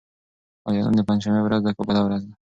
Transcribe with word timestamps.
آیا 0.69 0.81
نن 0.87 0.93
د 0.97 1.01
پنجشنبې 1.07 1.41
ورځ 1.43 1.61
ده 1.65 1.71
که 1.75 1.81
بله 1.89 2.01
ورځ؟ 2.03 2.23